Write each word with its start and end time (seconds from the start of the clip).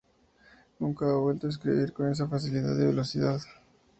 Nunca 0.79 1.05
he 1.07 1.13
vuelto 1.15 1.45
a 1.45 1.51
escribir 1.51 1.93
con 1.93 2.09
esa 2.11 2.27
facilidad 2.27 2.73
y 2.75 2.87
velocidad. 2.87 3.39